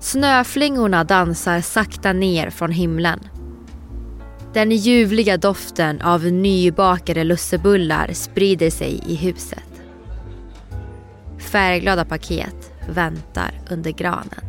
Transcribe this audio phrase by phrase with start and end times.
[0.00, 3.20] Snöflingorna dansar sakta ner från himlen.
[4.54, 9.82] Den ljuvliga doften av nybakade lussebullar sprider sig i huset.
[11.38, 14.44] Färgglada paket väntar under granen.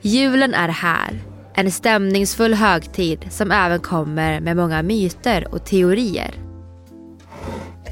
[0.00, 1.22] Julen är här.
[1.54, 6.34] En stämningsfull högtid som även kommer med många myter och teorier.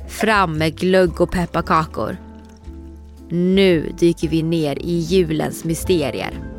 [0.08, 2.16] Fram med glögg och pepparkakor.
[3.28, 6.53] Nu dyker vi ner i julens mysterier.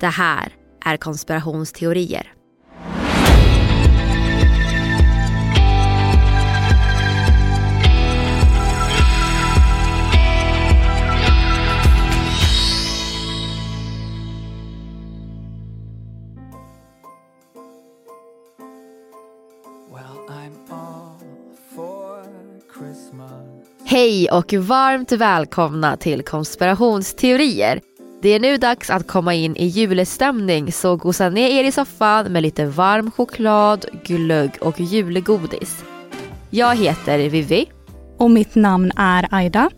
[0.00, 0.52] Det här
[0.84, 2.32] är konspirationsteorier.
[23.84, 27.80] Hej och varmt välkomna till konspirationsteorier.
[28.22, 32.32] Det är nu dags att komma in i julstämning så gosa ner er i soffan
[32.32, 35.84] med lite varm choklad, glögg och julgodis.
[36.50, 37.66] Jag heter Vivi.
[38.16, 39.70] Och mitt namn är Aida.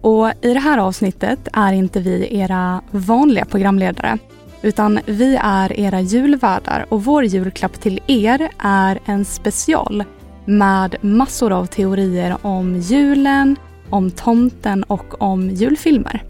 [0.00, 4.18] Och i det här avsnittet är inte vi era vanliga programledare.
[4.62, 10.04] Utan vi är era julvärdar och vår julklapp till er är en special
[10.44, 13.56] med massor av teorier om julen,
[13.90, 16.24] om tomten och om julfilmer.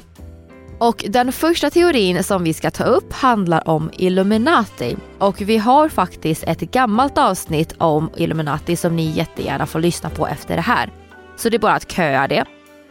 [0.78, 4.96] Och den första teorin som vi ska ta upp handlar om Illuminati.
[5.18, 10.26] Och vi har faktiskt ett gammalt avsnitt om Illuminati som ni jättegärna får lyssna på
[10.26, 10.92] efter det här.
[11.36, 12.44] Så det är bara att köa det.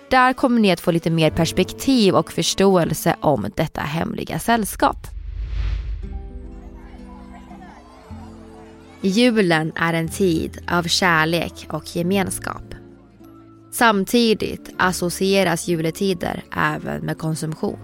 [0.10, 4.98] Där kommer ni att få lite mer perspektiv och förståelse om detta hemliga sällskap.
[9.02, 12.67] Julen är en tid av kärlek och gemenskap.
[13.78, 17.80] Samtidigt associeras juletider även med konsumtion.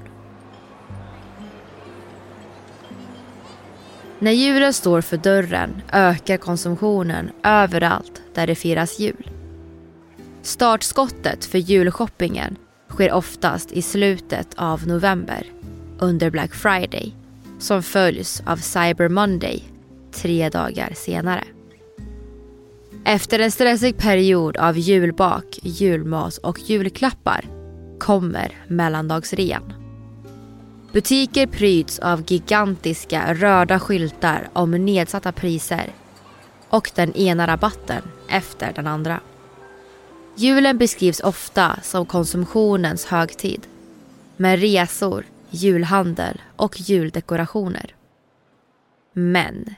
[4.20, 9.30] När julen står för dörren ökar konsumtionen överallt där det firas jul.
[10.42, 12.56] Startskottet för julshoppingen
[12.90, 15.46] sker oftast i slutet av november
[16.00, 17.16] under Black Friday
[17.60, 19.64] som följs av Cyber Monday
[20.12, 21.44] tre dagar senare.
[23.06, 27.46] Efter en stressig period av julbak, julmas och julklappar
[28.00, 29.74] kommer mellandagsrean.
[30.92, 35.94] Butiker pryds av gigantiska röda skyltar om nedsatta priser
[36.70, 39.20] och den ena rabatten efter den andra.
[40.36, 43.68] Julen beskrivs ofta som konsumtionens högtid
[44.38, 47.96] med resor, julhandel och juldekorationer.
[49.14, 49.76] Men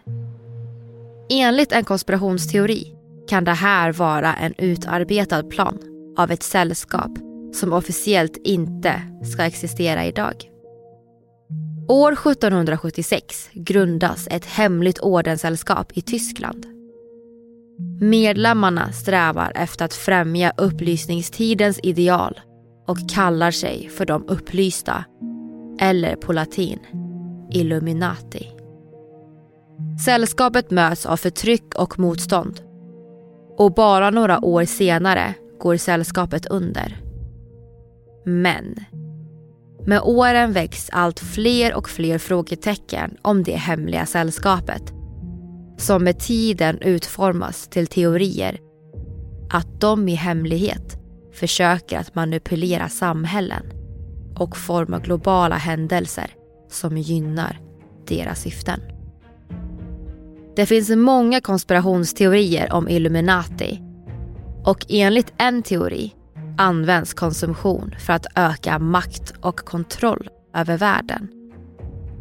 [1.30, 2.95] enligt en konspirationsteori
[3.30, 5.80] kan det här vara en utarbetad plan
[6.18, 7.12] av ett sällskap
[7.54, 9.01] som officiellt inte
[9.33, 10.36] ska existera idag.
[11.88, 16.66] År 1776 grundas ett hemligt ordenssällskap i Tyskland.
[18.01, 22.39] Medlemmarna strävar efter att främja upplysningstidens ideal
[22.88, 25.06] och kallar sig för de upplysta,
[25.80, 26.80] eller på latin
[27.51, 28.51] Illuminati.
[30.06, 32.64] Sällskapet möts av förtryck och motstånd.
[33.57, 36.97] Och bara några år senare går sällskapet under.
[38.25, 38.75] Men
[39.85, 44.93] med åren väcks allt fler och fler frågetecken om det hemliga sällskapet.
[45.77, 48.59] Som med tiden utformas till teorier
[49.49, 50.97] att de i hemlighet
[51.33, 53.65] försöker att manipulera samhällen
[54.35, 56.27] och forma globala händelser
[56.69, 57.59] som gynnar
[58.07, 58.94] deras syften.
[60.55, 63.81] Det finns många konspirationsteorier om Illuminati
[64.63, 66.13] och enligt en teori
[66.57, 71.27] används konsumtion för att öka makt och kontroll över världen.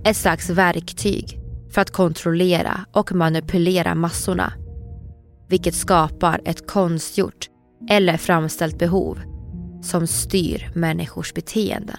[0.04, 1.38] Ett slags verktyg
[1.70, 4.52] för att kontrollera och manipulera massorna.
[5.48, 7.48] Vilket skapar ett konstgjort
[7.90, 9.19] eller framställt behov
[9.82, 11.96] som styr människors beteenden.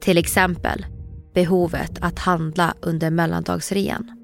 [0.00, 0.86] Till exempel
[1.34, 4.17] behovet att handla under mellandagsrean.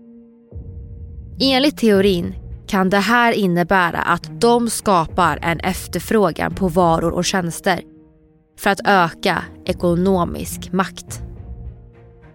[1.41, 2.35] Enligt teorin
[2.67, 7.81] kan det här innebära att de skapar en efterfrågan på varor och tjänster
[8.59, 11.23] för att öka ekonomisk makt.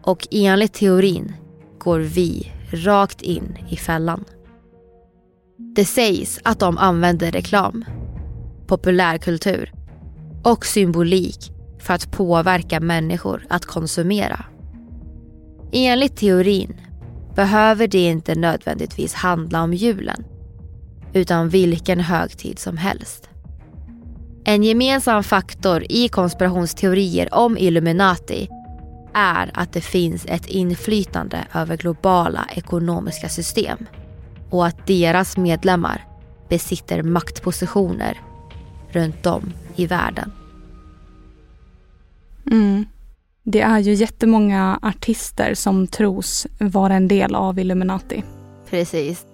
[0.04, 1.34] Och enligt teorin
[1.78, 4.26] går vi rakt in i fällan.
[5.76, 7.86] Det sägs att de använder reklam,
[8.68, 9.74] populärkultur
[10.44, 14.46] och symbolik för att påverka människor att konsumera.
[15.72, 16.82] Enligt teorin
[17.40, 20.24] behöver det inte nödvändigtvis handla om julen
[21.14, 23.30] utan vilken högtid som helst.
[24.44, 28.50] En gemensam faktor i konspirationsteorier om Illuminati
[29.14, 33.86] är att det finns ett inflytande över globala ekonomiska system
[34.50, 36.06] och att deras medlemmar
[36.50, 38.22] besitter maktpositioner
[38.90, 40.32] runt om i världen.
[42.52, 42.86] Mm.
[43.52, 48.24] Det är ju jättemånga artister som tros vara en del av Illuminati.
[48.70, 49.26] Precis.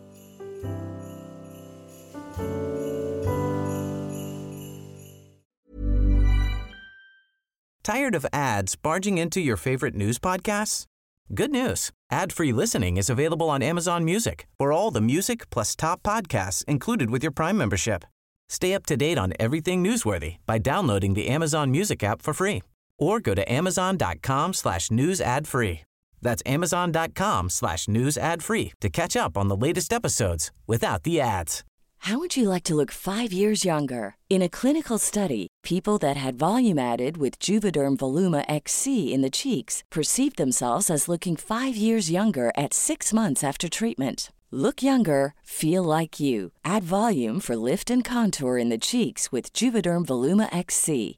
[7.83, 10.85] Tired of ads barging into your favorite news podcasts?
[11.29, 11.91] Good news.
[12.11, 17.09] Ad-free listening is available on Amazon Music for all the music plus top podcasts included
[17.09, 18.05] with your Prime membership.
[18.49, 22.61] Stay up to date on everything newsworthy by downloading the Amazon Music app for free
[22.97, 25.81] or go to amazon.com slash news ad free.
[26.21, 31.21] That's amazon.com slash news ad free to catch up on the latest episodes without the
[31.21, 31.63] ads.
[31.99, 34.15] How would you like to look five years younger?
[34.29, 39.31] In a clinical study, people that had volume added with Juvederm Voluma XC in the
[39.31, 44.31] cheeks perceived themselves as looking five years younger at six months after treatment.
[44.51, 46.51] Look younger, feel like you.
[46.63, 51.17] Add volume for lift and contour in the cheeks with Juvederm Voluma XC.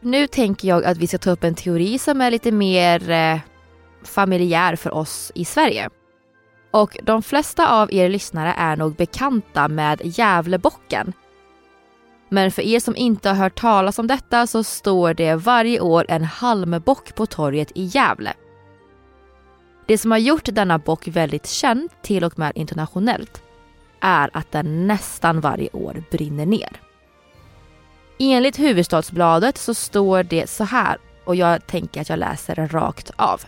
[0.00, 3.38] Nu tänker jag att vi ska ta upp en teori som är lite mer eh,
[4.02, 5.90] familjär för oss i Sverige.
[6.70, 11.12] Och de flesta av er lyssnare är nog bekanta med Gävlebocken.
[12.28, 16.06] Men för er som inte har hört talas om detta så står det varje år
[16.08, 18.34] en halmbock på torget i Gävle.
[19.86, 23.42] Det som har gjort denna bock väldigt känd, till och med internationellt,
[24.00, 26.89] är att den nästan varje år brinner ner.
[28.22, 33.40] Enligt Huvudstadsbladet så står det så här och jag tänker att jag läser rakt av.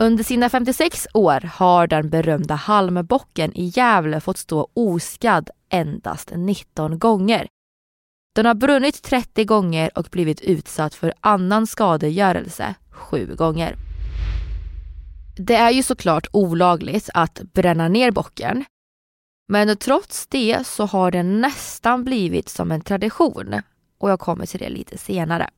[0.00, 6.98] Under sina 56 år har den berömda halmbocken i Gävle fått stå oskadd endast 19
[6.98, 7.46] gånger.
[8.34, 13.76] Den har brunnit 30 gånger och blivit utsatt för annan skadegörelse 7 gånger.
[15.36, 18.64] Det är ju såklart olagligt att bränna ner bocken.
[19.48, 23.62] Men trots det så har det nästan blivit som en tradition
[23.98, 25.50] och jag kommer till det lite senare.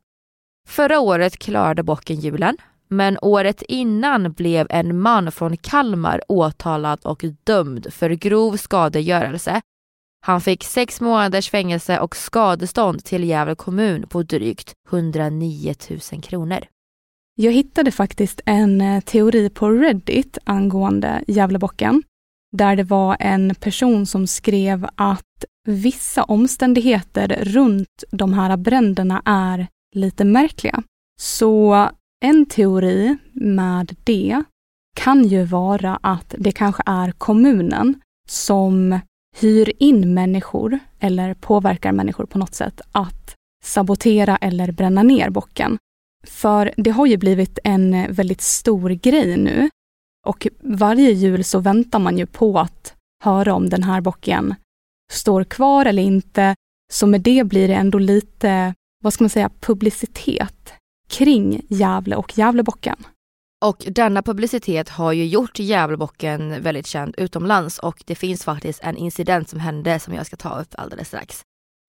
[0.68, 2.56] Förra året klarade bocken julen,
[2.88, 9.60] men året innan blev en man från Kalmar åtalad och dömd för grov skadegörelse.
[10.22, 15.74] Han fick sex månaders fängelse och skadestånd till Gävle kommun på drygt 109
[16.12, 16.64] 000 kronor.
[17.34, 22.02] Jag hittade faktiskt en eh, teori på Reddit angående Gävlebocken,
[22.52, 29.66] där det var en person som skrev att vissa omständigheter runt de här bränderna är
[29.94, 30.82] lite märkliga.
[31.20, 31.88] Så
[32.24, 34.42] en teori med det
[34.96, 37.94] kan ju vara att det kanske är kommunen
[38.28, 39.00] som
[39.36, 45.78] hyr in människor eller påverkar människor på något sätt att sabotera eller bränna ner bocken.
[46.26, 49.70] För det har ju blivit en väldigt stor grej nu
[50.26, 54.54] och varje jul så väntar man ju på att höra om den här bocken
[55.12, 56.54] står kvar eller inte.
[56.92, 58.74] Så med det blir det ändå lite,
[59.04, 60.72] vad ska man säga, publicitet
[61.08, 62.96] kring Gävle och Gävlebocken.
[63.64, 68.96] Och denna publicitet har ju gjort Gävlebocken väldigt känd utomlands och det finns faktiskt en
[68.96, 71.42] incident som hände som jag ska ta upp alldeles strax.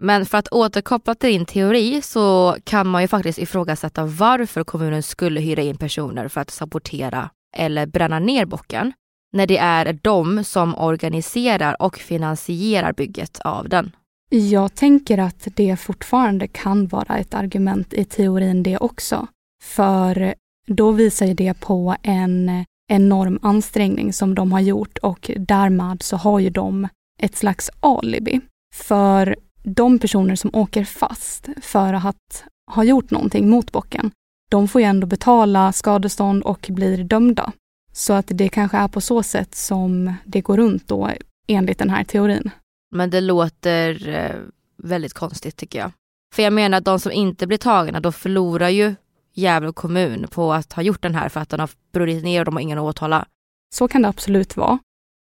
[0.04, 5.04] Men för att återkoppla till din teori så kan man ju faktiskt ifrågasätta varför kommunen
[5.04, 8.94] skulle hyra in personer för att sabotera eller bränna ner bocken
[9.34, 13.92] när det är de som organiserar och finansierar bygget av den.
[14.30, 19.28] Jag tänker att det fortfarande kan vara ett argument i teorin det också.
[19.64, 20.34] För
[20.68, 26.18] då visar ju det på en enorm ansträngning som de har gjort och därmed så
[26.18, 26.88] har ju de
[27.22, 28.42] ett slags alibi.
[28.76, 34.12] För de personer som åker fast för att ha gjort någonting mot bocken,
[34.52, 37.52] de får ju ändå betala skadestånd och blir dömda.
[37.94, 41.12] Så att det kanske är på så sätt som det går runt då
[41.48, 42.50] enligt den här teorin.
[42.96, 44.36] Men det låter eh,
[44.78, 45.92] väldigt konstigt tycker jag.
[46.36, 48.96] För jag menar att de som inte blir tagna, då förlorar ju
[49.34, 52.46] Gävle kommun på att ha gjort den här för att den har brunnit ner och
[52.46, 53.26] de har ingen att åtala.
[53.76, 54.80] Så kan det absolut vara.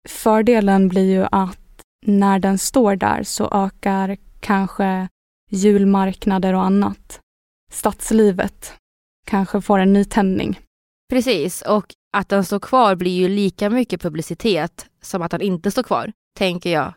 [0.09, 5.07] Fördelen blir ju att när den står där så ökar kanske
[5.49, 7.19] julmarknader och annat.
[7.71, 8.73] Stadslivet
[9.25, 10.59] kanske får en ny tändning.
[11.09, 11.85] Precis, och
[12.17, 16.11] att den står kvar blir ju lika mycket publicitet som att den inte står kvar,
[16.37, 16.93] tänker jag.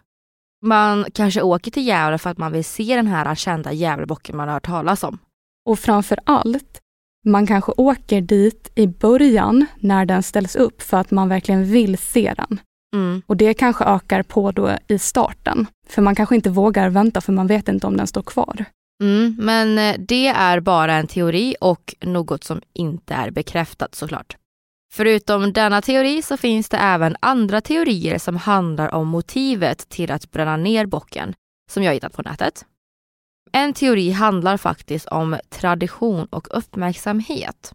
[0.63, 4.49] Man kanske åker till Gävle för att man vill se den här kända Gävlebocken man
[4.49, 5.19] har hört talas om.
[5.67, 6.81] Och framför allt,
[7.25, 11.99] man kanske åker dit i början när den ställs upp för att man verkligen vill
[11.99, 12.61] se den.
[12.95, 13.23] Mm.
[13.27, 15.67] Och det kanske ökar på då i starten.
[15.89, 18.65] För man kanske inte vågar vänta för man vet inte om den står kvar.
[19.03, 24.37] Mm, men eh, det är bara en teori och något som inte är bekräftat såklart.
[24.93, 30.31] Förutom denna teori så finns det även andra teorier som handlar om motivet till att
[30.31, 31.35] bränna ner bocken,
[31.71, 32.65] som jag hittat på nätet.
[33.53, 37.73] En teori handlar faktiskt om tradition och uppmärksamhet.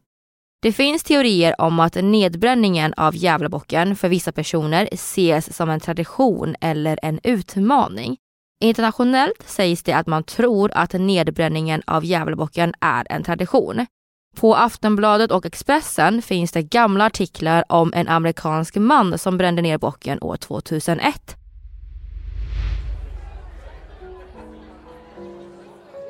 [0.61, 6.55] Det finns teorier om att nedbränningen av Gävlebocken för vissa personer ses som en tradition
[6.61, 8.17] eller en utmaning.
[8.63, 13.85] Internationellt sägs det att man tror att nedbränningen av Gävlebocken är en tradition.
[14.35, 19.77] På Aftonbladet och Expressen finns det gamla artiklar om en amerikansk man som brände ner
[19.77, 21.35] bocken år 2001.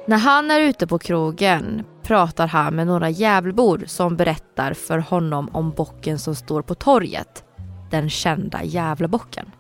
[0.08, 5.50] När han är ute på krogen pratar han med några Gävlebor som berättar för honom
[5.54, 7.44] om bocken som står på torget.
[7.92, 9.52] Den kända Gävlebocken.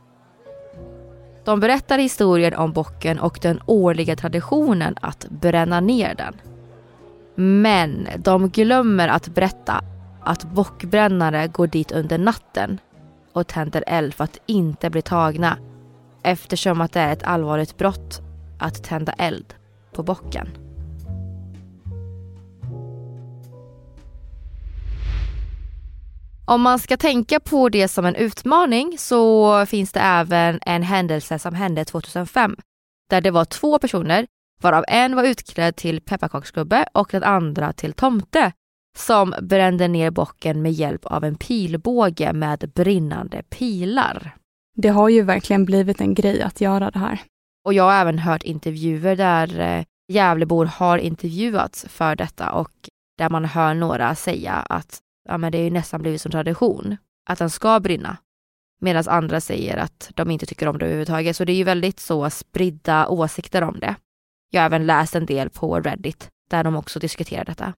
[1.43, 6.41] De berättar historien om bocken och den årliga traditionen att bränna ner den.
[7.35, 9.83] Men de glömmer att berätta
[10.23, 12.79] att bockbrännare går dit under natten
[13.33, 15.57] och tänder eld för att inte bli tagna
[16.23, 18.21] eftersom att det är ett allvarligt brott
[18.59, 19.53] att tända eld
[19.93, 20.49] på bocken.
[26.51, 31.39] Om man ska tänka på det som en utmaning så finns det även en händelse
[31.39, 32.55] som hände 2005
[33.09, 34.27] där det var två personer
[34.61, 38.51] varav en var utklädd till pepparkaksgubbe och den andra till tomte
[38.97, 44.35] som brände ner bocken med hjälp av en pilbåge med brinnande pilar.
[44.75, 47.21] Det har ju verkligen blivit en grej att göra det här.
[47.65, 52.71] Och jag har även hört intervjuer där eh, Gävlebor har intervjuats för detta och
[53.17, 56.97] där man hör några säga att ja, men det är nästan blivit som tradition
[57.29, 58.17] att den ska brinna.
[58.81, 61.35] Medan andra säger att de inte tycker om det överhuvudtaget.
[61.35, 63.95] Så det är ju väldigt så spridda åsikter om det.
[64.49, 67.73] Jag har även läst en del på Reddit där de också diskuterar detta.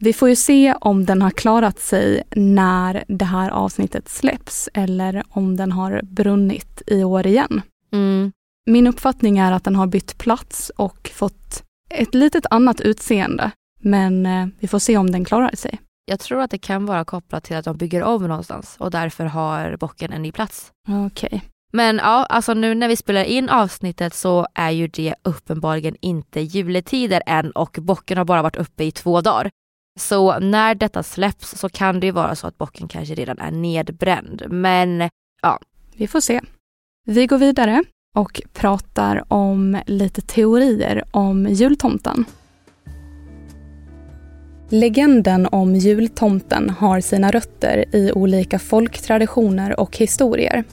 [0.00, 5.22] Vi får ju se om den har klarat sig när det här avsnittet släpps eller
[5.28, 7.62] om den har brunnit i år igen.
[7.92, 8.32] Mm.
[8.66, 13.50] Min uppfattning är att den har bytt plats och fått ett litet annat utseende.
[13.80, 15.78] Men eh, vi får se om den klarar sig.
[16.08, 19.24] Jag tror att det kan vara kopplat till att de bygger om någonstans och därför
[19.24, 20.72] har bocken en ny plats.
[20.88, 21.26] Okej.
[21.26, 21.40] Okay.
[21.72, 26.40] Men ja, alltså nu när vi spelar in avsnittet så är ju det uppenbarligen inte
[26.40, 29.50] juletider än och bocken har bara varit uppe i två dagar.
[29.98, 33.50] Så när detta släpps så kan det ju vara så att bocken kanske redan är
[33.50, 34.42] nedbränd.
[34.48, 35.10] Men
[35.42, 35.58] ja.
[35.96, 36.40] Vi får se.
[37.06, 37.84] Vi går vidare
[38.14, 42.24] och pratar om lite teorier om jultomten.
[44.70, 50.64] Legenden om jultomten har sina rötter i olika folktraditioner och historier.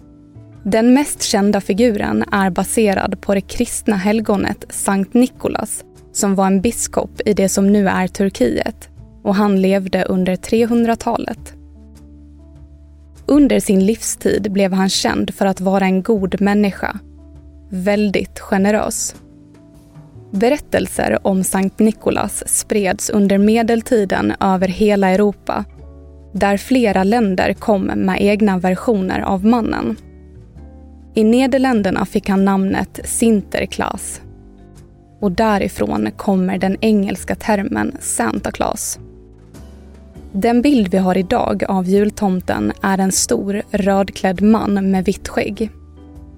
[0.63, 6.61] Den mest kända figuren är baserad på det kristna helgonet Sankt Nikolas som var en
[6.61, 8.89] biskop i det som nu är Turkiet
[9.23, 11.53] och han levde under 300-talet.
[13.25, 16.99] Under sin livstid blev han känd för att vara en god människa.
[17.69, 19.15] Väldigt generös.
[20.35, 25.65] Berättelser om Sankt Nikolas spreds under medeltiden över hela Europa
[26.33, 29.97] där flera länder kom med egna versioner av mannen.
[31.13, 34.21] I Nederländerna fick han namnet Sinterklaas.
[35.19, 38.99] Och därifrån kommer den engelska termen Santa Claus.
[40.31, 45.71] Den bild vi har idag av jultomten är en stor rödklädd man med vitt skägg.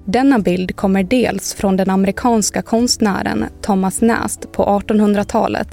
[0.09, 5.67] Denna bild kommer dels från den amerikanska konstnären Thomas Nast på 1800-talet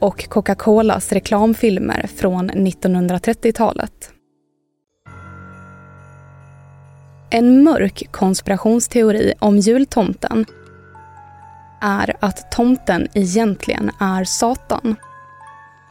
[0.00, 4.10] och Coca-Colas reklamfilmer från 1930-talet.
[7.30, 10.46] En mörk konspirationsteori om jultomten
[11.80, 14.96] är att tomten egentligen är Satan.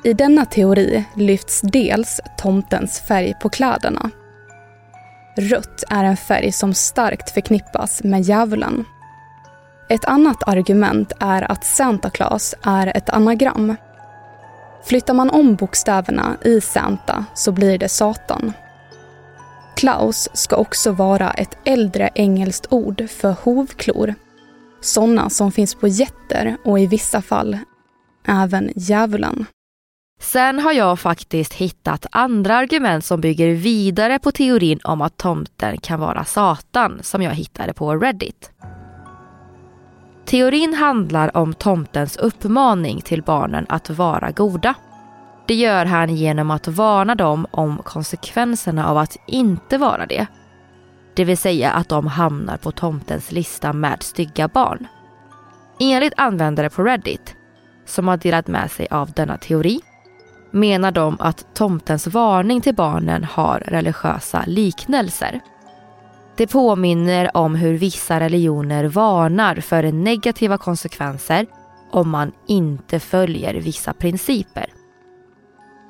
[0.04, 4.10] I denna teori lyfts dels tomtens färg på kläderna.
[5.38, 8.86] Rött är en färg som starkt förknippas med djävulen.
[9.90, 13.76] Ett annat argument är att Santa Claus är ett anagram.
[14.86, 18.54] Flyttar man om bokstäverna i Santa så blir det Satan.
[19.76, 24.16] Klaus ska också vara ett äldre engelskt ord för hovklor.
[24.82, 27.58] Sådana som finns på getter och i vissa fall
[28.28, 29.46] även djävulen.
[30.20, 35.78] Sen har jag faktiskt hittat andra argument som bygger vidare på teorin om att tomten
[35.78, 38.52] kan vara Satan som jag hittade på Reddit.
[40.26, 44.74] Teorin handlar om tomtens uppmaning till barnen att vara goda.
[45.48, 50.28] Det gör han genom att varna dem om konsekvenserna av att inte vara det.
[51.16, 54.88] Det vill säga att de hamnar på tomtens lista med stygga barn.
[55.80, 57.36] Enligt användare på Reddit,
[57.86, 59.80] som har delat med sig av denna teori,
[60.56, 65.40] menar de att tomtens varning till barnen har religiösa liknelser.
[66.36, 71.46] Det påminner om hur vissa religioner varnar för negativa konsekvenser
[71.92, 74.66] om man inte följer vissa principer.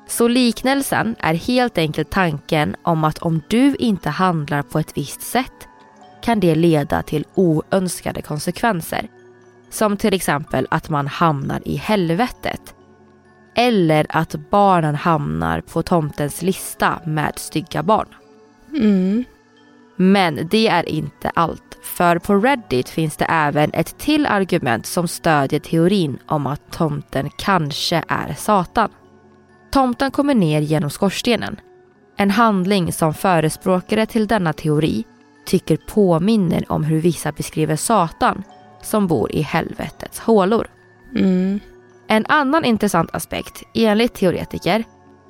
[0.08, 5.22] Så liknelsen är helt enkelt tanken om att om du inte handlar på ett visst
[5.22, 5.68] sätt
[6.22, 9.08] kan det leda till oönskade konsekvenser.
[9.70, 12.75] Som till exempel att man hamnar i helvetet.
[13.58, 18.08] Eller att barnen hamnar på tomtens lista med stygga barn.
[18.74, 19.24] Mm.
[19.96, 21.78] Men det är inte allt.
[21.82, 27.30] För på Reddit finns det även ett till argument som stödjer teorin om att tomten
[27.38, 28.90] kanske är Satan.
[29.70, 31.60] Tomten kommer ner genom skorstenen.
[32.16, 35.04] En handling som förespråkare till denna teori
[35.46, 38.42] tycker påminner om hur vissa beskriver Satan
[38.82, 40.66] som bor i helvetets hålor.
[41.16, 41.60] Mm.
[42.08, 44.84] En annan intressant aspekt, enligt teoretiker,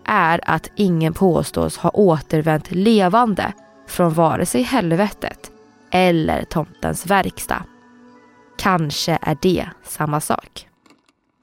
[0.05, 3.53] är att ingen påstås ha återvänt levande
[3.89, 5.51] från vare sig helvetet
[5.91, 7.63] eller tomtens verkstad.
[8.59, 10.69] Kanske är det samma sak.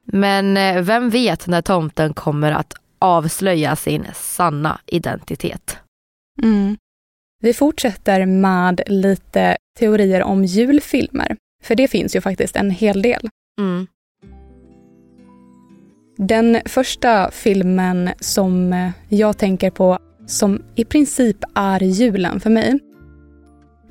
[0.05, 5.77] Men eh, vem vet när tomten kommer att avslöja sin sanna identitet.
[6.41, 6.77] Mm.
[7.41, 13.29] Vi fortsätter med lite teorier om julfilmer, för det finns ju faktiskt en hel del.
[13.59, 13.87] Mm.
[16.17, 22.79] Den första filmen som eh, jag tänker på som i princip är julen för mig,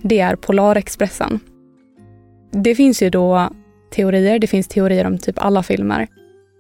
[0.03, 1.41] det är Polarexpressen.
[2.53, 3.51] Det finns ju då
[3.95, 6.09] teorier, det finns teorier om typ alla filmer.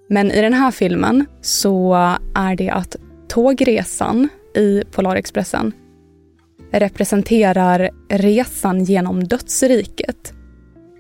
[0.09, 1.95] Men i den här filmen så
[2.35, 2.97] är det att
[3.29, 5.73] tågresan i Polarexpressen
[6.73, 10.33] representerar resan genom dödsriket.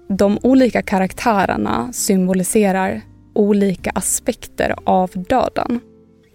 [0.08, 3.00] De olika karaktärerna symboliserar
[3.32, 5.80] olika aspekter av döden.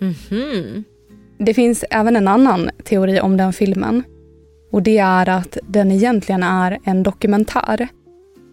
[0.02, 0.84] Mm -hmm.
[1.38, 4.04] Det finns även en annan teori om den filmen.
[4.72, 7.88] Och det är att den egentligen är en dokumentär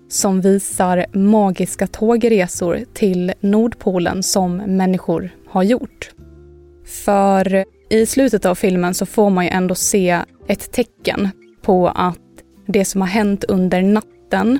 [0.08, 6.10] som visar magiska tågresor till Nordpolen som människor har gjort.
[7.04, 11.28] För i slutet av filmen så får man ju ändå se ett tecken
[11.62, 12.18] på att
[12.66, 14.58] det som har hänt under natten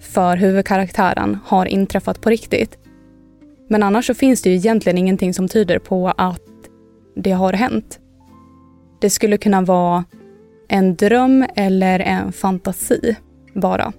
[0.00, 2.78] för huvudkaraktären har inträffat på riktigt.
[3.68, 6.40] Men annars så finns det ju egentligen ingenting som tyder på att
[7.16, 8.00] det har hänt.
[9.00, 10.04] Det skulle kunna vara
[10.68, 13.16] en dröm eller en fantasi
[13.54, 13.92] bara.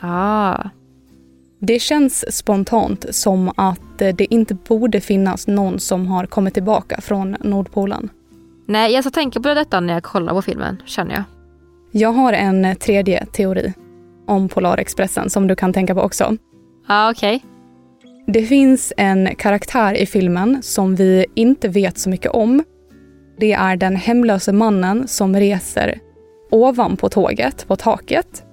[0.00, 0.68] Ah.
[1.60, 7.36] Det känns spontant som att det inte borde finnas någon som har kommit tillbaka från
[7.40, 8.08] Nordpolen.
[8.66, 11.24] Nej, jag ska tänka på detta när jag kollar på filmen, känner jag.
[11.92, 13.72] Jag har en tredje teori
[14.26, 16.24] om Polarexpressen som du kan tänka på också.
[16.24, 16.36] Ja,
[16.86, 17.36] ah, okej.
[17.36, 17.57] Okay.
[18.32, 22.64] Det finns en karaktär i filmen som vi inte vet så mycket om.
[23.38, 26.00] Det är den hemlöse mannen som reser
[26.50, 28.44] ovanpå tåget, på taket.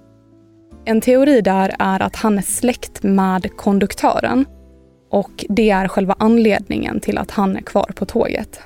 [0.86, 4.46] En teori där är att han är släkt med konduktören
[5.12, 8.60] och det är själva anledningen till att han är kvar på tåget.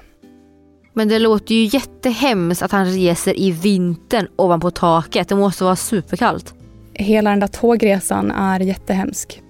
[0.94, 5.28] Men det låter ju jättehemskt att han reser i vintern ovanpå taket.
[5.28, 6.54] Det måste vara superkallt.
[6.94, 9.42] Hela den där tågresan är jättehemsk.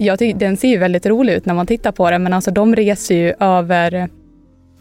[0.00, 2.50] Jag tycker, den ser ju väldigt rolig ut när man tittar på den men alltså
[2.50, 4.08] de reser ju över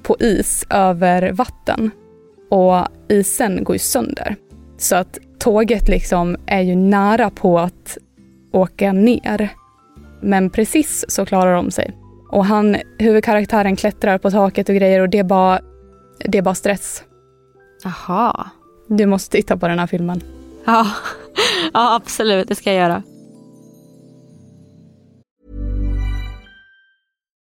[0.04, 1.92] på is över vatten
[2.50, 4.36] och isen går ju sönder.
[4.78, 7.98] Så att tåget liksom är ju nära på att
[8.52, 9.50] åka ner.
[10.22, 11.92] Men precis så klarar de sig.
[12.30, 15.60] Och han, huvudkaraktären klättrar på taket och grejer och det är bara,
[16.20, 17.04] det är bara stress.
[17.84, 18.50] Jaha.
[18.88, 20.22] Du måste titta på den här filmen.
[20.66, 20.88] Ja,
[21.74, 23.04] ja absolut, det ska jag göra.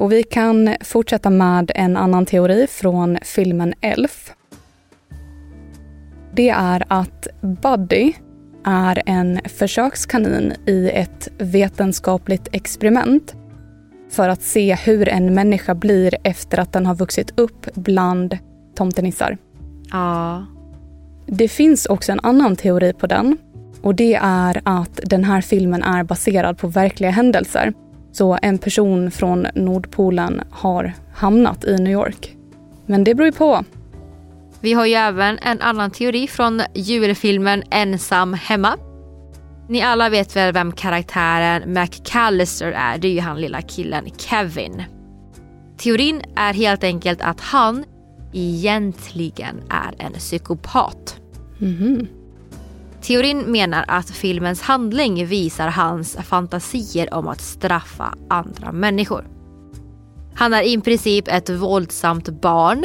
[0.00, 4.32] Och vi kan fortsätta med en annan teori från filmen Elf.
[6.34, 8.12] Det är att Buddy
[8.64, 13.34] är en försökskanin i ett vetenskapligt experiment
[14.10, 18.38] för att se hur en människa blir efter att den har vuxit upp bland
[18.74, 19.38] tomtenissar.
[19.90, 20.46] Ja.
[21.26, 23.36] Det finns också en annan teori på den
[23.82, 27.72] och det är att den här filmen är baserad på verkliga händelser.
[28.12, 32.36] Så en person från Nordpolen har hamnat i New York.
[32.86, 33.64] Men det beror ju på.
[34.60, 38.76] Vi har ju även en annan teori från julfilmen Ensam hemma.
[39.68, 42.98] Ni alla vet väl vem karaktären McCallister är?
[42.98, 44.82] Det är ju han lilla killen Kevin.
[45.78, 47.84] Teorin är helt enkelt att han
[48.32, 51.20] egentligen är en psykopat.
[51.60, 52.19] Mm -hmm.
[53.02, 59.24] Teorin menar att filmens handling visar hans fantasier om att straffa andra människor.
[60.34, 62.84] Han är i princip ett våldsamt barn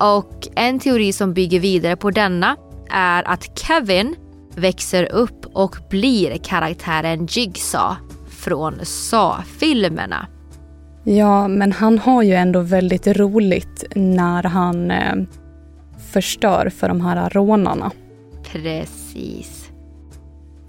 [0.00, 2.56] och en teori som bygger vidare på denna
[2.90, 4.16] är att Kevin
[4.54, 7.96] växer upp och blir karaktären Jigsaw
[8.28, 10.26] från Saw-filmerna.
[11.04, 15.14] Ja, men han har ju ändå väldigt roligt när han eh,
[16.12, 17.90] förstör för de här rånarna.
[18.52, 19.07] Precis.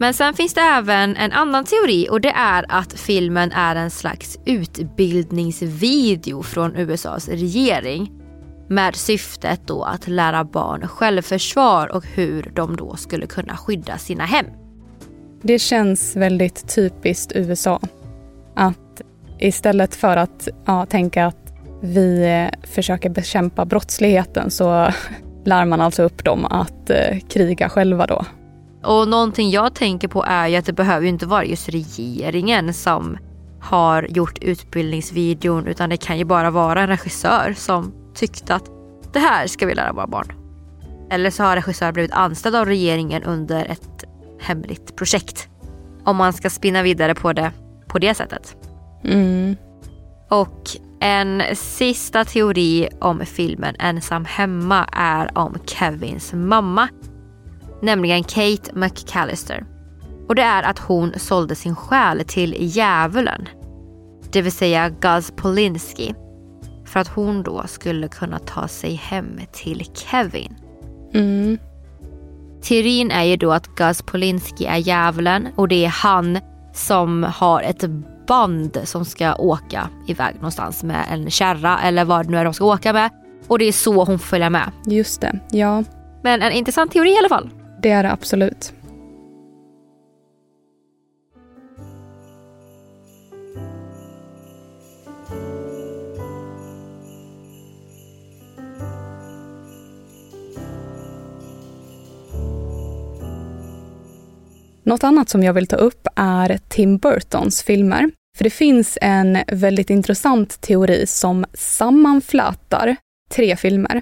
[0.01, 3.91] Men sen finns det även en annan teori och det är att filmen är en
[3.91, 8.12] slags utbildningsvideo från USAs regering
[8.69, 14.25] med syftet då att lära barn självförsvar och hur de då skulle kunna skydda sina
[14.25, 14.45] hem.
[15.41, 17.81] Det känns väldigt typiskt USA.
[18.55, 19.01] Att
[19.39, 24.91] istället för att ja, tänka att vi eh, försöker bekämpa brottsligheten så
[25.45, 28.25] lär man alltså upp dem att eh, kriga själva då.
[28.83, 32.73] Och någonting jag tänker på är ju att det behöver ju inte vara just regeringen
[32.73, 33.17] som
[33.61, 38.65] har gjort utbildningsvideon utan det kan ju bara vara en regissör som tyckte att
[39.13, 40.33] det här ska vi lära våra barn.
[41.11, 44.03] Eller så har regissören blivit anställd av regeringen under ett
[44.41, 45.49] hemligt projekt.
[46.03, 47.51] Om man ska spinna vidare på det
[47.87, 48.55] på det sättet.
[49.03, 49.55] Mm.
[50.29, 56.87] Och en sista teori om filmen Ensam hemma är om Kevins mamma.
[57.81, 59.65] Nämligen Kate McCallister.
[60.27, 63.47] Och det är att hon sålde sin själ till djävulen.
[64.31, 66.15] Det vill säga Gus Polinski.
[66.85, 70.55] För att hon då skulle kunna ta sig hem till Kevin.
[71.13, 71.57] Mm.
[72.61, 76.39] Teorin är ju då att Gus Polinski är djävulen och det är han
[76.73, 77.83] som har ett
[78.27, 82.53] band som ska åka iväg någonstans med en kärra eller vad det nu är de
[82.53, 83.09] ska åka med.
[83.47, 84.71] Och det är så hon följa med.
[84.85, 85.83] Just det, ja.
[86.23, 87.49] Men en intressant teori i alla fall.
[87.81, 88.73] Det är det absolut.
[104.83, 108.11] Något annat som jag vill ta upp är Tim Burtons filmer.
[108.37, 112.95] För det finns en väldigt intressant teori som sammanflätar
[113.31, 114.01] tre filmer.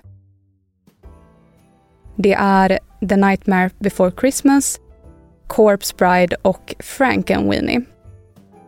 [2.17, 4.79] Det är The Nightmare Before Christmas,
[5.47, 7.81] Corpse Bride och Frankenweenie.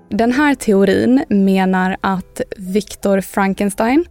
[0.09, 4.05] Den här teorin menar att Victor Frankenstein,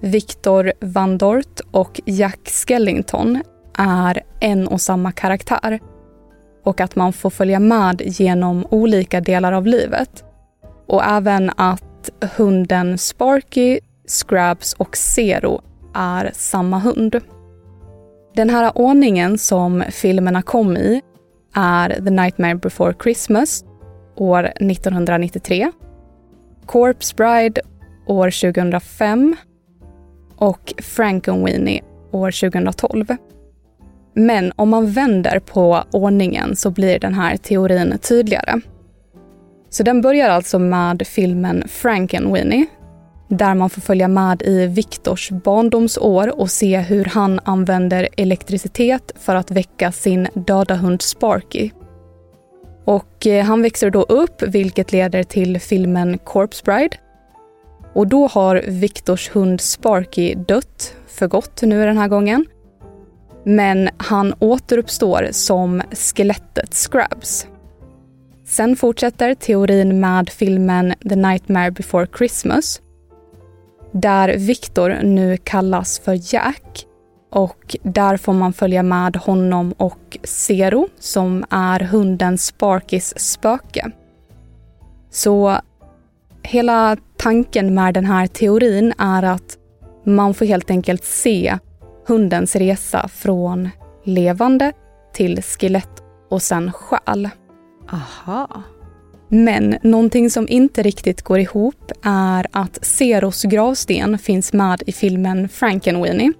[0.00, 3.42] Victor Van Dort och Jack Skellington
[3.78, 5.80] är en och samma karaktär
[6.64, 10.24] och att man får följa med genom olika delar av livet.
[10.86, 15.62] Och även att hunden Sparky, Scrabs och Zero
[15.94, 17.20] är samma hund.
[18.34, 21.02] Den här ordningen som filmerna kom i
[21.54, 23.64] är The Nightmare Before Christmas
[24.16, 25.72] år 1993,
[26.66, 27.60] Corpse Bride
[28.06, 29.36] år 2005
[30.36, 33.06] och Frankenweenie år 2012.
[34.14, 38.60] Men om man vänder på ordningen så blir den här teorin tydligare.
[39.70, 42.66] Så den börjar alltså med filmen Frankenweenie
[43.36, 49.34] där man får följa med i Viktors barndomsår och se hur han använder elektricitet för
[49.34, 51.70] att väcka sin döda hund Sparky.
[52.84, 56.96] Och eh, han växer då upp, vilket leder till filmen Corpse Bride.
[57.92, 62.46] Och då har Viktors hund Sparky dött för gott nu den här gången.
[63.44, 67.46] Men han återuppstår som skelettet Scrubs.
[68.46, 72.80] Sen fortsätter teorin med filmen The Nightmare Before Christmas
[73.94, 76.86] där Victor nu kallas för Jack
[77.30, 83.90] och där får man följa med honom och Zero som är hunden Sparkys spöke.
[85.10, 85.58] Så
[86.42, 89.58] hela tanken med den här teorin är att
[90.04, 91.58] man får helt enkelt se
[92.06, 93.70] hundens resa från
[94.04, 94.72] levande
[95.12, 97.28] till skelett och sen själ.
[97.92, 98.62] Aha.
[99.34, 105.48] Men någonting som inte riktigt går ihop är att Zeros gravsten finns med i filmen
[105.48, 106.32] Frankenweenie.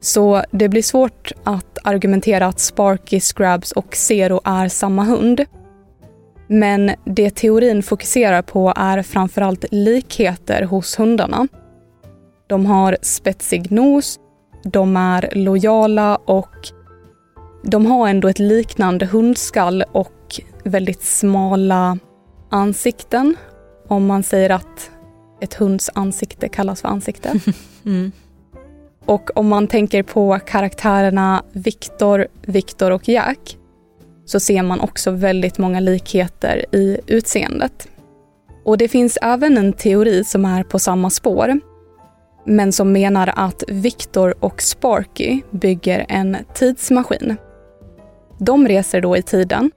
[0.00, 5.44] Så det blir svårt att argumentera att Sparky, Scrabs och Zero är samma hund.
[6.46, 11.48] Men det teorin fokuserar på är framförallt likheter hos hundarna.
[12.46, 14.18] De har spetsig nos,
[14.64, 16.56] de är lojala och
[17.62, 20.15] de har ändå ett liknande hundskall och
[20.64, 21.98] väldigt smala
[22.50, 23.36] ansikten.
[23.88, 24.90] Om man säger att
[25.40, 27.40] ett hunds ansikte kallas för ansikte.
[27.86, 28.12] Mm.
[29.04, 33.58] Och om man tänker på karaktärerna Victor, Victor och Jack
[34.24, 37.88] så ser man också väldigt många likheter i utseendet.
[38.64, 41.60] Och det finns även en teori som är på samma spår
[42.46, 47.36] men som menar att Victor och Sparky bygger en tidsmaskin.
[48.38, 49.70] De reser då i tiden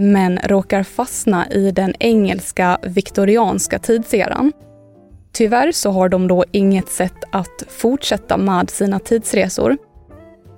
[0.00, 4.52] men råkar fastna i den engelska viktorianska tidseran.
[5.32, 9.76] Tyvärr så har de då inget sätt att fortsätta med sina tidsresor.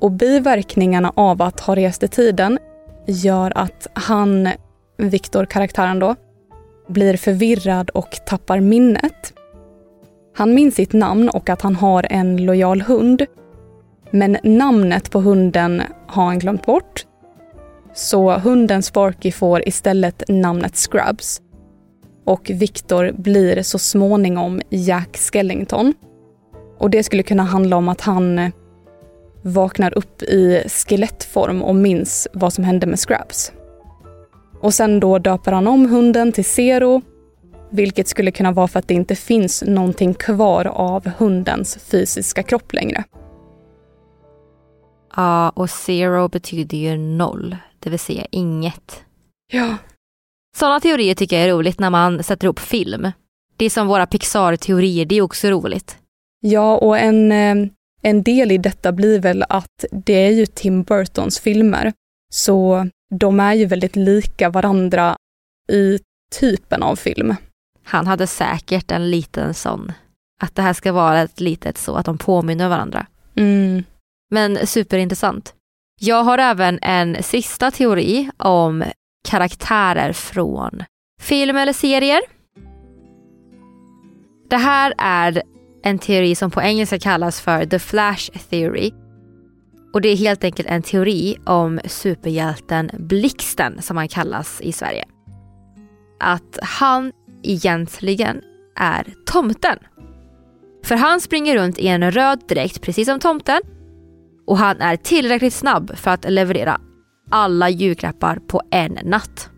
[0.00, 2.58] Och biverkningarna av att ha rest i tiden
[3.06, 4.48] gör att han,
[4.98, 6.14] Viktor, karaktären då,
[6.88, 9.32] blir förvirrad och tappar minnet.
[10.36, 13.26] Han minns sitt namn och att han har en lojal hund.
[14.10, 17.04] Men namnet på hunden har han glömt bort
[17.94, 21.40] så hunden Sparky får istället namnet Scrubs.
[22.24, 25.94] Och Victor blir så småningom Jack Skellington.
[26.78, 28.50] Och det skulle kunna handla om att han eh,
[29.42, 33.52] vaknar upp i skelettform och minns vad som hände med Scrubs.
[34.60, 37.02] Och sen då döper han om hunden till Zero,
[37.70, 42.72] vilket skulle kunna vara för att det inte finns någonting kvar av hundens fysiska kropp
[42.72, 43.04] längre.
[45.16, 49.02] Ja, och zero betyder ju noll det vill säga inget.
[49.52, 49.76] Ja.
[50.56, 53.12] Sådana teorier tycker jag är roligt när man sätter ihop film.
[53.56, 55.98] Det är som våra Pixar-teorier, det är också roligt.
[56.40, 57.70] Ja, och en, eh,
[58.02, 61.92] en del i detta blir väl att det är ju Tim Burtons filmer,
[62.32, 65.16] så de är ju väldigt lika varandra
[65.72, 65.98] i
[66.40, 67.34] typen av film.
[67.84, 69.92] Han hade säkert en liten sån,
[70.42, 73.06] att det här ska vara ett litet så, att de påminner varandra.
[73.34, 73.84] Mm.
[74.30, 75.54] Men superintressant.
[76.02, 78.84] Jag har även en sista teori om
[79.28, 80.84] karaktärer från
[81.20, 82.20] film eller serier.
[84.50, 85.42] Det här är
[85.82, 88.90] en teori som på engelska kallas för the flash theory.
[89.92, 95.04] Och det är helt enkelt en teori om superhjälten Blixten som han kallas i Sverige.
[96.20, 98.40] Att han egentligen
[98.76, 99.78] är tomten.
[100.84, 103.60] För han springer runt i en röd dräkt precis som tomten
[104.50, 106.80] och han är tillräckligt snabb för att leverera
[107.30, 109.50] alla julklappar på en natt.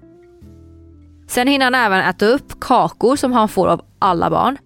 [1.29, 4.59] Sen hinner han även äta upp kakor som han får av alla barn.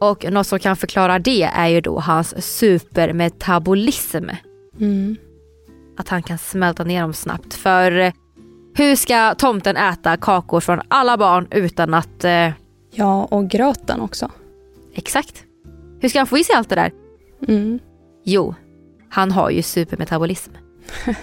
[0.00, 4.28] Och något som kan förklara det är ju då hans supermetabolism.
[4.80, 5.16] Mm.
[5.96, 7.54] Att han kan smälta ner dem snabbt.
[7.54, 8.12] För
[8.74, 12.24] hur ska tomten äta kakor från alla barn utan att...
[12.24, 12.50] Eh,
[12.90, 14.30] Ja, och gröten också.
[14.94, 15.44] exakt.
[16.00, 16.92] Hur ska han få i sig allt det där?
[17.48, 17.78] Mm.
[18.24, 18.54] Jo,
[19.14, 20.52] han har ju supermetabolism.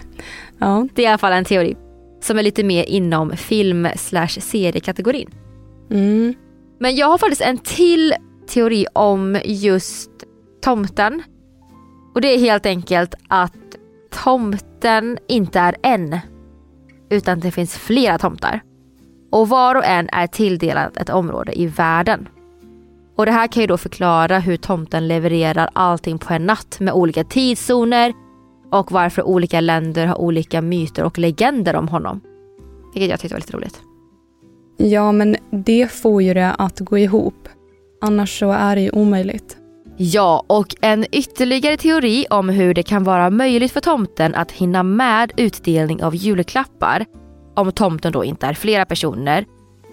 [0.64, 0.88] Ja.
[0.94, 1.78] Det är i alla fall en teori
[2.22, 5.30] som är lite mer inom film slash seriekategorin.
[5.92, 6.34] Mm.
[6.80, 8.14] Men jag har faktiskt en till
[8.48, 10.12] teori om just
[10.62, 11.24] tomten.
[12.14, 13.54] Och det är helt enkelt att
[14.24, 16.20] tomten inte är en.
[17.10, 18.62] Utan det finns flera tomtar.
[19.32, 22.28] Och var och en är tilldelad ett område i världen.
[23.22, 26.94] Och det här kan ju då förklara hur tomten levererar allting på en natt med
[26.94, 28.14] olika tidszoner
[28.72, 32.22] och varför olika länder har olika myter och legender om honom.
[32.94, 33.82] Vilket jag tyckte var lite roligt.
[34.78, 37.50] ja, men det får ju det att gå ihop.
[38.02, 39.58] Annars så är det ju omöjligt.
[39.98, 44.84] Ja, och en ytterligare teori om hur det kan vara möjligt för tomten att hinna
[44.84, 47.06] med utdelning av julklappar,
[47.56, 49.46] om tomten då inte är flera personer,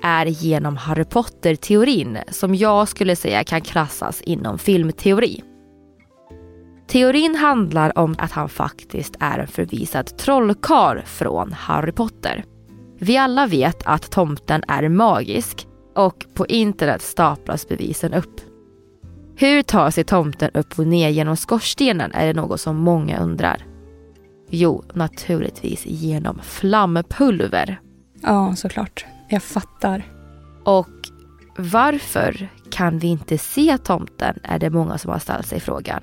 [0.03, 5.43] är genom Harry Potter-teorin som jag skulle säga kan klassas inom filmteori.
[6.87, 12.45] Teorin handlar om att han faktiskt är en förvisad trollkarl från Harry Potter.
[12.99, 18.41] Vi alla vet att tomten är magisk och på internet staplas bevisen upp.
[19.37, 23.65] Hur tar sig tomten upp och ner genom skorstenen är det något som många undrar.
[24.51, 27.81] Jo, naturligtvis genom flampulver.
[28.23, 29.07] Ja, såklart.
[29.29, 30.03] Jag fattar.
[30.65, 30.89] Och
[31.57, 36.03] varför kan vi inte se tomten är det många som har ställt sig frågan.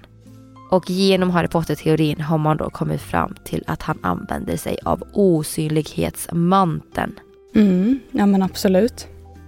[0.71, 5.03] Och genom Harry Potter-teorin har man då kommit fram till att han använder sig av
[5.13, 7.19] osynlighetsmanteln.
[7.55, 7.99] Mm.
[8.11, 9.07] Ja, men absolut.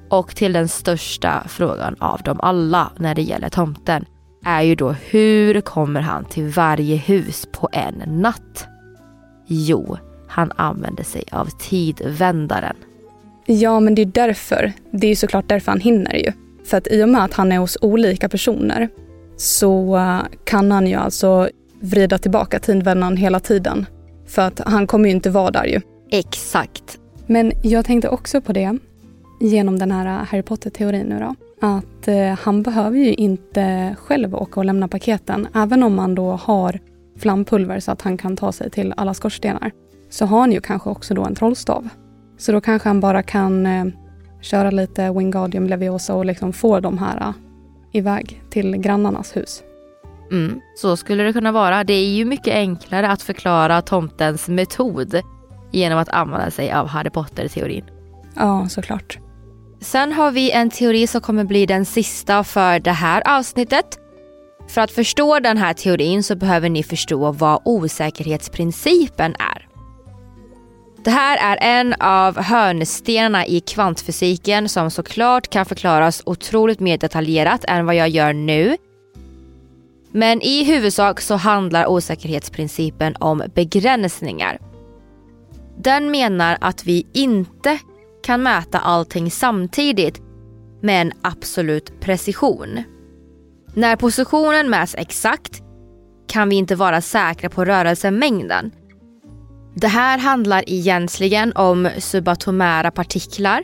[0.10, 4.06] Och till den största frågan av dem alla när det gäller tomten
[4.46, 8.68] är ju då hur kommer han till varje hus på en natt?
[9.48, 12.76] Jo, han använder sig av tidvändaren.
[13.50, 14.74] Ja, men det är därför.
[14.92, 16.32] Det är ju såklart därför han hinner ju.
[16.66, 18.90] För att i och med att han är hos olika personer
[19.38, 23.86] så eh, kan han ju alltså vrida tillbaka tidvändaren hela tiden.
[24.28, 25.82] För att han kommer ju inte vara där ju.
[26.12, 27.00] Exakt.
[27.26, 28.78] Men jag tänkte också på det
[29.40, 31.36] genom den här Harry Potter-teorin nu då.
[31.68, 35.48] Att eh, han behöver ju inte själv åka och lämna paketen.
[35.56, 36.80] Även om man då har
[37.18, 39.72] flampulver så att han kan ta sig till alla skorstenar.
[40.10, 41.90] Så har han ju kanske också då en trollstav.
[42.38, 43.86] Så då kanske han bara kan eh,
[44.42, 47.34] köra lite Wingardium Leviosa och liksom få de här eh,
[47.92, 49.64] iväg till grannarnas hus.
[50.32, 51.84] Mm, så skulle det kunna vara.
[51.84, 55.22] Det är ju mycket enklare att förklara tomtens metod
[55.72, 57.84] genom att använda sig av Harry Potter-teorin.
[58.36, 59.20] Ja, såklart.
[59.82, 64.00] Sen har vi en teori som kommer bli den sista för det här avsnittet.
[64.68, 69.67] För att förstå den här teorin så behöver ni förstå vad osäkerhetsprincipen är.
[71.08, 77.66] Det här är en av hörnstenarna i kvantfysiken som såklart kan förklaras otroligt mer detaljerat
[77.68, 78.78] än vad jag gör nu.
[80.12, 84.60] Men i huvudsak så handlar osäkerhetsprincipen om begränsningar.
[85.78, 87.80] Den menar att vi inte
[88.24, 90.22] kan mäta allting samtidigt
[90.82, 92.84] med en absolut precision.
[93.74, 95.62] När positionen mäts exakt
[96.28, 98.72] kan vi inte vara säkra på rörelsemängden.
[99.80, 103.64] Det här handlar egentligen om subatomära partiklar.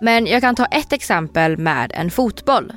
[0.00, 2.72] Men jag kan ta ett exempel med en fotboll.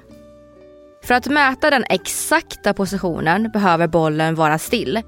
[1.04, 5.02] För att mäta den exakta positionen behöver bollen vara still.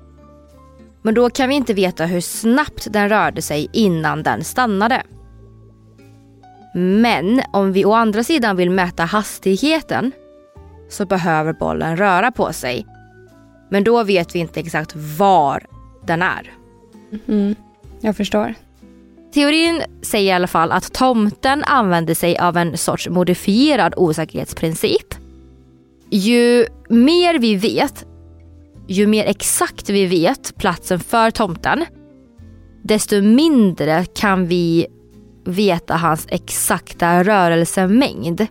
[1.02, 5.04] Men då kan vi inte veta hur snabbt den rörde sig innan den stannade.
[6.74, 10.12] Men om vi å andra sidan vill mäta hastigheten
[10.90, 12.86] så behöver bollen röra på sig.
[13.70, 15.66] Men då vet vi inte exakt var
[16.06, 16.63] den är.
[17.28, 17.56] Mm,
[18.02, 18.54] jag förstår.
[19.34, 25.16] Teorin säger i alla fall att tomten använder sig av en sorts modifierad osäkerhetsprincip.
[26.10, 28.06] Ju mer vi vet,
[28.88, 31.86] ju mer exakt vi vet platsen för tomten,
[32.84, 34.88] desto mindre kan vi
[35.46, 38.48] veta hans exakta rörelsemängd.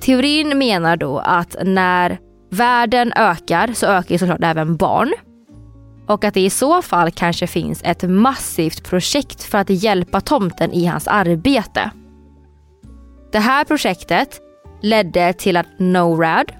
[0.00, 2.18] Teorin menar då att när
[2.50, 5.12] världen ökar så ökar såklart även barn.
[6.12, 10.72] Och att det i så fall kanske finns ett massivt projekt för att hjälpa tomten
[10.72, 11.90] i hans arbete.
[13.32, 14.40] Det här projektet
[14.82, 16.52] ledde till att NORAD,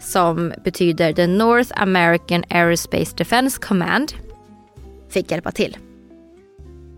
[0.00, 4.12] som betyder The North American Aerospace Defense Command,
[5.08, 5.76] fick hjälpa till.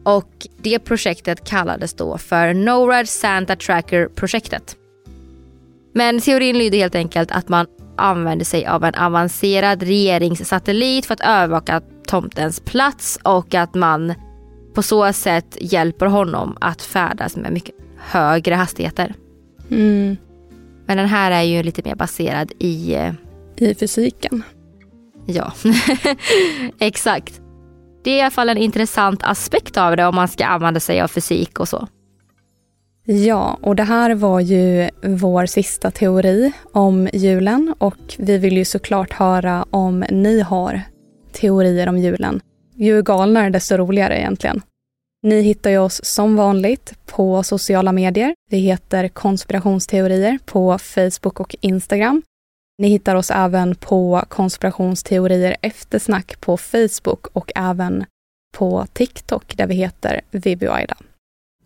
[0.05, 4.76] Och det projektet kallades då för NORAD Santa Tracker-projektet.
[5.94, 7.66] Men teorin lyder helt enkelt att man
[7.99, 14.14] använder sig av en avancerad regeringssatellit för att övervaka tomtens plats och att man
[14.74, 19.14] på så sätt hjälper honom att färdas med mycket högre hastigheter.
[19.70, 20.16] Mm.
[20.86, 22.96] Men den här är ju lite mer baserad i...
[23.57, 24.42] I fysiken.
[25.26, 25.53] Ja,
[26.78, 27.40] exakt.
[28.05, 31.01] Det är i alla fall en intressant aspekt av det om man ska använda sig
[31.01, 31.88] av fysik och så.
[33.11, 38.64] Ja, och det här var ju vår sista teori om julen och vi vill ju
[38.64, 40.82] såklart höra om ni har
[41.32, 42.40] teorier om julen.
[42.74, 44.62] Ju galnare desto roligare egentligen.
[45.22, 48.34] Ni hittar ju oss som vanligt på sociala medier.
[48.50, 52.22] Vi heter konspirationsteorier på Facebook och Instagram.
[52.78, 58.04] Ni hittar oss även på konspirationsteorier eftersnack på Facebook och även
[58.56, 60.96] på TikTok där vi heter Vivi och Aida.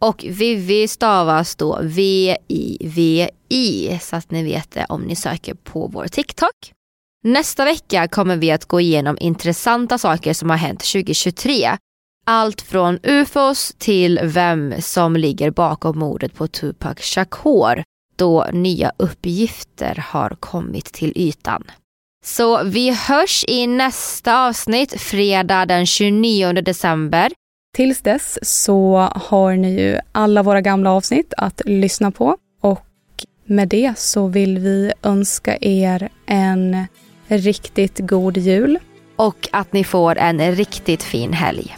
[0.02, 3.28] Och Vivi stavas då V-I-V-I
[4.02, 6.72] så att ni vet det om ni söker på vår TikTok.
[7.24, 11.76] Nästa vecka kommer vi att gå igenom intressanta saker som har hänt 2023.
[12.26, 17.84] Allt från ufos till vem som ligger bakom mordet på Tupac Shakur
[18.16, 21.64] då nya uppgifter har kommit till ytan.
[22.24, 27.32] Så vi hörs i nästa avsnitt fredag den 29 december.
[27.76, 32.86] Tills dess så har ni ju alla våra gamla avsnitt att lyssna på och
[33.44, 36.86] med det så vill vi önska er en
[37.26, 38.78] riktigt god jul.
[39.16, 41.76] Och att ni får en riktigt fin helg.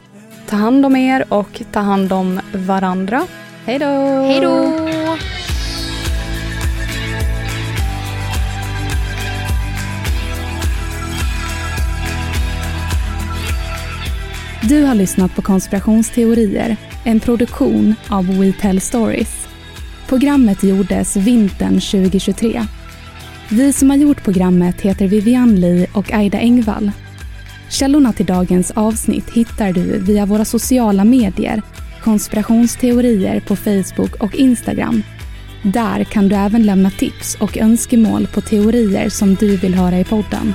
[0.48, 3.26] Ta hand om er och ta hand om varandra.
[3.64, 3.86] Hej då!
[3.86, 4.72] Hej då!
[14.68, 19.48] Du har lyssnat på Konspirationsteorier, en produktion av We Tell Stories.
[20.08, 22.66] Programmet gjordes vintern 2023.
[23.50, 26.90] Vi som har gjort programmet heter Vivian Lee och Aida Engvall.
[27.70, 31.62] Källorna till dagens avsnitt hittar du via våra sociala medier,
[32.02, 35.02] konspirationsteorier på Facebook och Instagram.
[35.62, 40.04] Där kan du även lämna tips och önskemål på teorier som du vill höra i
[40.04, 40.54] podden.